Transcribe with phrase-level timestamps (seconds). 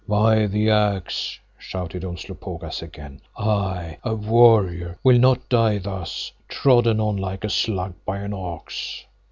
[0.09, 7.51] "By the Axe!" shouted Umslopogaas again, "I—a warrior—will not die thus, trodden on like a
[7.51, 9.05] slug by an ox."